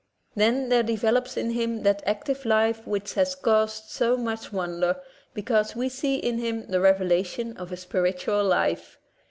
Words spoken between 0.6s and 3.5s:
there develops in him that active life which has